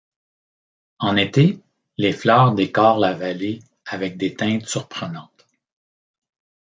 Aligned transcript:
En 0.97 1.15
été, 1.15 1.59
les 1.99 2.11
fleurs 2.11 2.55
décorent 2.55 2.97
la 2.97 3.13
vallée 3.13 3.59
avec 3.85 4.17
des 4.17 4.33
teintes 4.33 4.65
surprenantes. 4.65 5.47